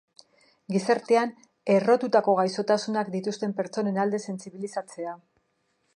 Gizartean 0.75 1.33
errotutako 1.73 2.35
gaixotasunak 2.41 3.13
dituzten 3.19 3.55
pertsonen 3.61 4.03
alde 4.05 4.25
sentsibilizatzea. 4.29 5.19